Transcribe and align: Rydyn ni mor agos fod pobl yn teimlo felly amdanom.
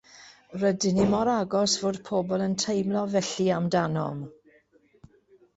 Rydyn 0.61 0.95
ni 0.99 1.03
mor 1.11 1.31
agos 1.33 1.75
fod 1.83 1.99
pobl 2.09 2.45
yn 2.45 2.55
teimlo 2.63 3.05
felly 3.13 3.47
amdanom. 3.59 4.25